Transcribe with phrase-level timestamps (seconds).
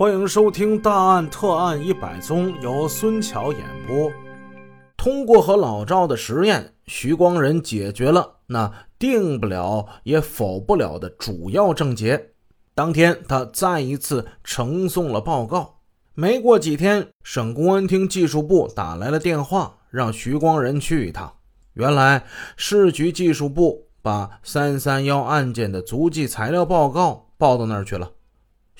[0.00, 4.10] 欢迎收听《大案特案一百宗》，由孙桥演播。
[4.96, 12.30] 通过和老赵的实验，徐光仁解决了那定不了也否不了的主要症结。
[12.74, 15.80] 当天，他再一次呈送了报告。
[16.14, 21.30] 没过几天，省公安厅技术部打来了电话，让徐光仁去一趟。
[21.74, 22.24] 原来，
[22.56, 28.12] 市局技术部把三三幺案件的足迹材料报告报到那儿去了。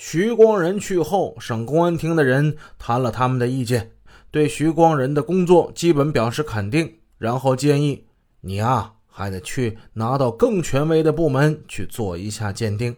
[0.03, 3.91] 徐光仁去后，省公安厅的人谈了他们的意见，
[4.31, 8.07] 对徐光仁的工作基本表示肯定，然后建议
[8.41, 12.97] 你啊，还得去拿到更权威的部门去做一下鉴定。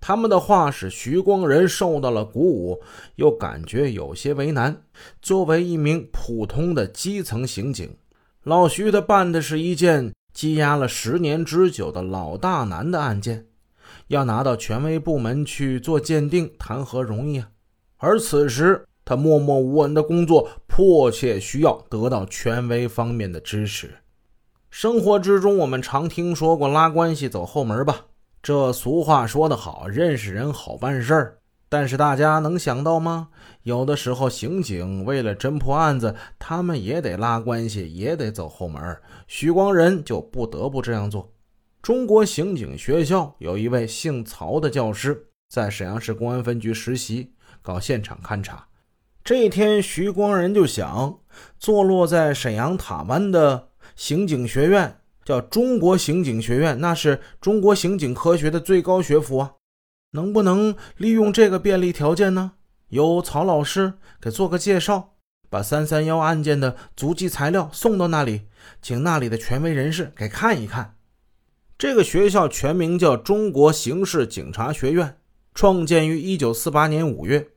[0.00, 2.80] 他们的话使徐光仁受到了鼓舞，
[3.16, 4.80] 又感觉有些为难。
[5.20, 7.96] 作为一名普通的基层刑警，
[8.44, 13.46] 老徐他办的是一件积压了十年之久的老大难的案件。
[14.08, 17.48] 要拿到权威部门去做鉴定，谈何容易啊！
[17.96, 23.90] 而此时他默默无闻的工作，迫切需要得到权威方面的支持。
[24.70, 28.06] 生活之中，我们常听说过“拉关系走后门”吧？
[28.42, 31.38] 这俗话说得好，认识人好办事儿。
[31.68, 33.28] 但是大家能想到吗？
[33.62, 38.96] 有的时候，刑警为了侦破案子，他们也得拉关系，也得走后门。
[39.26, 41.32] 许光仁就不得不这样做。
[41.84, 48.68] 中国刑警学校有一位姓曹的教师，在沈阳市公安分局实习，搞现场勘查。
[49.22, 51.18] 这天，徐光仁就想，
[51.58, 59.52] 坐落在沈阳塔湾的刑警学院叫中国刑警学院，那是中国刑警科学的最高学府啊，
[60.12, 62.52] 能不能利用这个便利条件呢？
[62.88, 65.16] 由曹老师给做个介绍，
[65.50, 68.46] 把三三幺案件的足迹材料送到那里，
[68.80, 70.93] 请那里的权威人士给看一看。
[71.76, 75.18] 这个学校全名叫中国刑事警察学院，
[75.54, 77.48] 创建于一九四八年五月，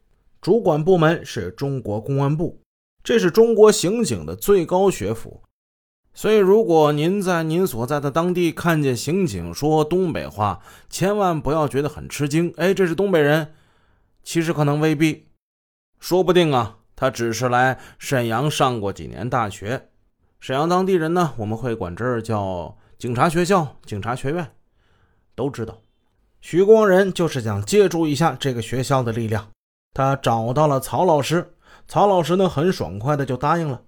[0.41, 2.59] 主管部门是中国公安部，
[3.03, 5.43] 这是中国刑警的最高学府。
[6.15, 12.51] 所以，如果您在您所在的当地看见刑警说东北话，千万不要觉得很吃惊。
[12.57, 13.53] 哎，这是东北人，
[14.23, 15.27] 其实可能未必，
[15.99, 19.89] 说不定啊，他只是来沈阳上过几年大学。
[20.39, 22.79] 沈阳当地人呢，我们会管这儿叫。
[22.97, 24.53] 警察学校、警察学院
[25.35, 25.77] 都知道，
[26.41, 29.47] 徐光仁就是想借助一下这个学校的力量。
[29.93, 31.53] 他找到了曹老师，
[31.87, 33.83] 曹老师呢很爽快的就答应了。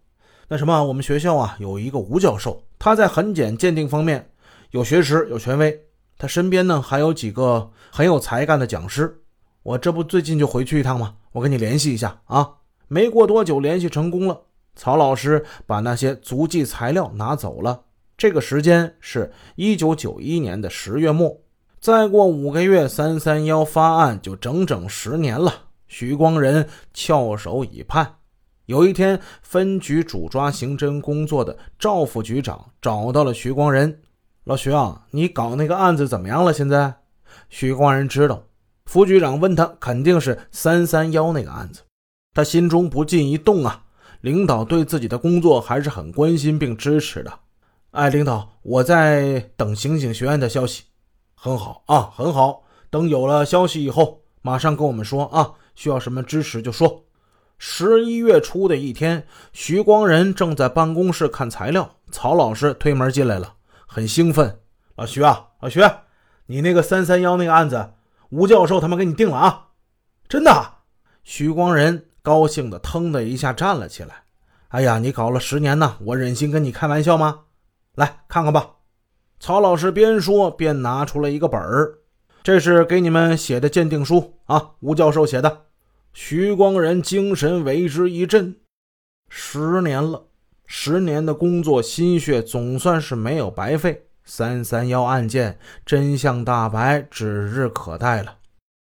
[0.48, 4.30] 那什么，我们学校啊有一个吴教授，他在痕检鉴定方面
[4.70, 5.88] 有学识、有权威，
[6.20, 9.24] 他身边呢还有几个很有才干的讲师。
[9.64, 11.16] 我这不最近就回去一趟吗？
[11.32, 12.58] 我跟你联系一下啊。
[12.88, 14.42] 没过多久，联系成功了，
[14.76, 17.86] 曹老师把那些足迹材料拿走了。
[18.20, 21.40] 这个时间是一九九一年的十月末，
[21.80, 25.54] 再过五个月，三三幺发案就整整十年了。
[25.88, 28.16] 徐光仁翘首以盼。
[28.66, 34.02] 有一天，分局主抓刑侦工作的赵副局长找到了徐光仁
[34.44, 36.94] ：“老徐啊，你搞那个案子怎么样了？”现在，
[37.48, 38.44] 徐光仁知道，
[38.86, 41.84] 副局长问他，肯定是三三幺那个案子，
[42.34, 43.86] 他心中不禁一动啊。
[44.20, 47.32] 领导对自己的工作还是很关心并支持的。
[47.92, 50.84] 哎，领导，我在等刑警学院的消息。
[51.34, 52.64] 很好啊，很好。
[52.92, 55.54] 等有了消息以后，马上跟我们说啊。
[55.74, 57.06] 需要什么支持就说。
[57.58, 63.54] 十一月初的一天，徐光仁正在办公室看材料，曹老师推门进来了，
[63.88, 64.60] 很兴奋。
[64.96, 65.82] 老徐啊，老徐，
[66.48, 67.94] 你那个三三幺那个案子，
[68.30, 69.68] 吴教授他们给你定了啊？
[70.28, 70.74] 真的？
[71.24, 74.24] 徐光仁高兴的腾的一下站了起来。
[74.68, 77.40] 哎呀，你搞了十年呢，我忍心跟你开玩笑吗？
[78.00, 78.76] 来看看吧，
[79.42, 82.00] 曹老师边说边拿出了一个本儿，
[82.42, 85.66] 这是给你们写的鉴定书啊，吴教授写的。
[86.14, 88.56] 徐光仁精神为之一振，
[89.28, 90.28] 十年了，
[90.66, 94.06] 十年的工作心血总算是没有白费。
[94.24, 98.38] 三三幺案件真相大白，指日可待了。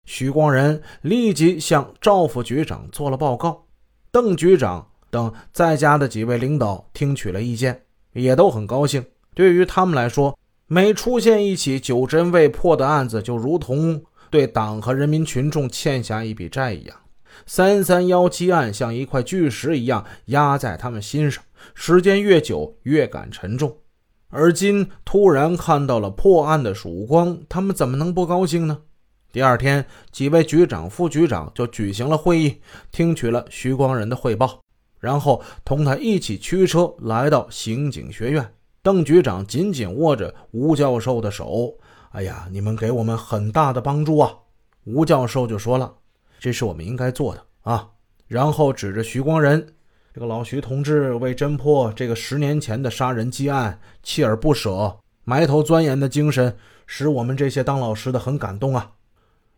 [0.06, 3.66] 徐光仁立即向赵副局长做了报告，
[4.12, 7.82] 邓局长等在家的几位领导听取了意见。
[8.14, 9.06] 也都很高兴。
[9.38, 10.36] 对于他们来说，
[10.66, 14.02] 每出现一起久针未破的案子，就如同
[14.32, 16.98] 对党和人民群众欠下一笔债一样。
[17.46, 21.44] 三三幺七案像一块巨石一样压在他们心上，
[21.76, 23.78] 时间越久越感沉重。
[24.30, 28.80] 而今突然看到了破案的曙光，他们怎么能不高兴呢？
[29.32, 32.60] 第二天，几位局长、副局长就举行了会议，
[32.92, 34.62] 听取了徐光仁的汇报。
[35.00, 38.52] 然后同他一起驱车来到刑警学院。
[38.88, 41.76] 邓局长紧紧握着吴教授的手
[42.12, 44.34] ：“哎呀，你们给我们很大的帮助啊！”
[44.88, 45.94] 吴教授就说了
[46.40, 47.90] ：“这是我们应该做的啊。”
[48.28, 49.68] 然后指着徐光仁，
[50.14, 54.96] 这个老徐同志为侦破这个十年前的杀人积案，锲而不舍、
[55.26, 56.56] 埋头钻研的精神，
[56.86, 58.94] 使我们这些当老师的很感动啊。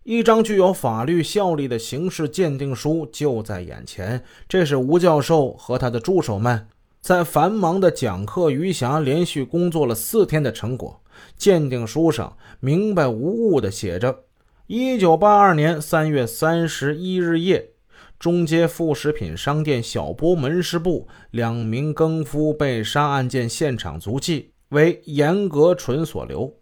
[0.05, 6.67] 一张具有法律效力的刑事鉴定书就在眼前，这是吴教授和他的助手们
[7.01, 11.01] 在繁忙的讲课余暇连续工作了四天的成果。
[11.35, 14.23] 鉴定书上明白无误地写着：
[14.67, 17.71] 一九八二年三月三十一日夜。
[18.19, 26.53] 中街副食品商店小波门市部两名更夫被杀案件现场足迹为严格纯所留。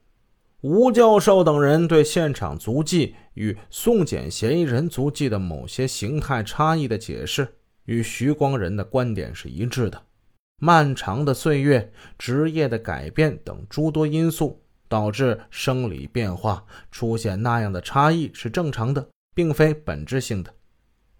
[0.61, 7.47] 吴教授等人对现场足迹与送检嫌疑人足迹的某些形态差异的解释，
[7.85, 10.01] 与徐光仁的观点是一致的。
[10.59, 20.51] 漫长的岁月、职业的改变等诸多因素，导致生理变化出现那样的差异是正常的，并非本质性的。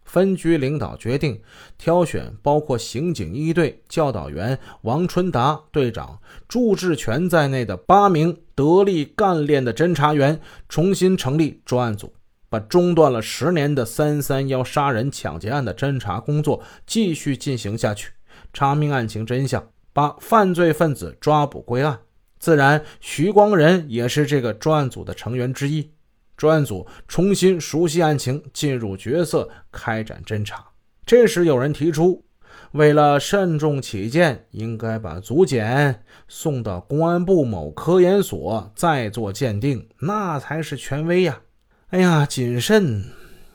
[0.03, 1.41] 分局领导决定
[1.77, 10.39] 挑选包括刑警一队教导员王春达队长祝志全在内的八名得力干练的侦查员，
[10.69, 12.13] 重新成立专案组，
[12.49, 18.13] 把中断了十年的三三幺杀人抢劫案的侦查工作继续进行下去，
[18.57, 19.63] 查明案情真相，
[19.93, 21.99] 把犯罪分子抓捕归案。
[22.39, 25.91] 自然，徐光仁也是这个专案组的成员之一。
[26.35, 30.65] 专案组重新熟悉案情，进入角色，开展侦查。
[31.05, 32.25] 这时，有人提出，
[32.71, 41.41] 为了慎重起见，应该把足检送到公安部某科研所再做鉴定，那才是权威呀！
[41.89, 43.03] 哎呀，谨慎，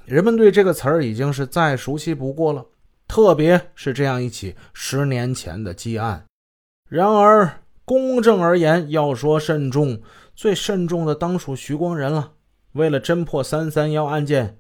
[0.05, 2.65] 人们对这个词儿已经是再熟悉不过了，
[3.13, 6.25] 特别是这样一起十年前的积案。
[6.89, 10.01] 然而，公正而言，要说慎重，
[10.35, 12.33] 最慎重的当属徐光仁了。
[12.73, 14.59] 为了侦破三三幺案件，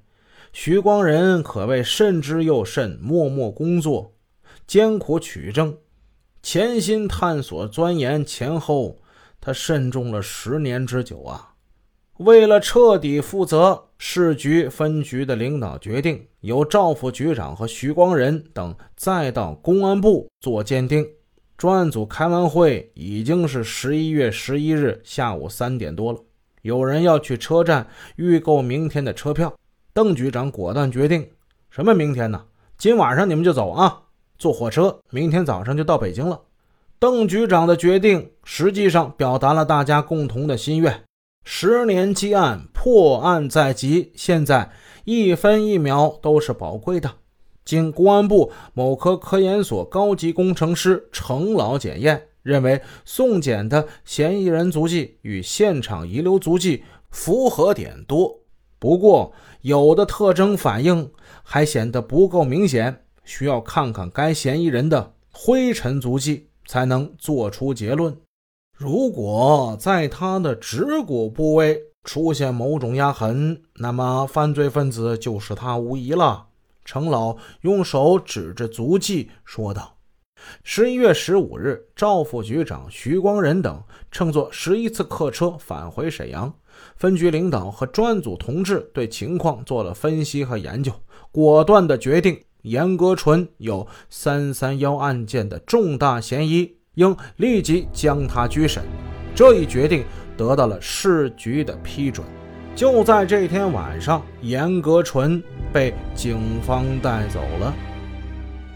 [0.52, 4.16] 徐光仁可谓慎之又慎，默默工作，
[4.66, 5.78] 艰苦取证，
[6.42, 8.98] 潜心探索钻研，前后
[9.40, 11.51] 他慎重了十年之久啊！
[12.24, 21.06] 为了彻底负责，市局分局的领导决定，由赵副局长和徐光仁等再到公安部做鉴定。
[21.56, 26.18] 专案组开完会，已经是十一月十一日下午三点多了。
[26.62, 27.86] 有人要去车站
[28.16, 29.52] 预购明天的车票，
[29.92, 31.28] 邓局长果断决定：
[31.70, 32.44] 什么明天呢？
[32.78, 34.02] 今晚上你们就走啊！
[34.38, 36.40] 坐火车，明天早上就到北京了。
[36.98, 41.02] 邓局长的决定实际上表达了大家共同的心愿。
[41.44, 44.70] 十年积案，破案在即，现在
[45.04, 47.10] 一分一秒都是宝贵的。
[47.64, 52.28] 经公安部某科科研所高级工程师程老检验。
[52.42, 58.40] 认为送检的嫌疑人足迹与现场遗留足迹符合点多，
[58.80, 61.08] 不过有的特征反应
[61.44, 68.16] 还显得不够明显，需要看看该嫌疑人的灰尘足迹才能做出结论。
[68.76, 76.46] 如果在他的指骨部位出现某种压痕，那么犯罪分子就是他无疑了。
[76.84, 79.96] 程老用手指着足迹说道。
[80.64, 83.80] 十一月十五日，赵副局长徐光仁等
[84.10, 86.52] 乘坐十一次客车返回沈阳。
[86.96, 90.92] 分局领导和专案组同志对情况做了分析和研究，
[91.30, 98.82] 果断地决定严格纯有三三幺案件的重大嫌疑，应立即将他拘审。
[99.34, 100.04] 这一决定
[100.36, 102.26] 得到了市局的批准。
[102.74, 107.74] 就在这天晚上，严格纯被警方带走了。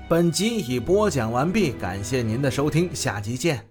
[0.08, 3.66] 本集已播讲完毕，感谢您的收听，下集见。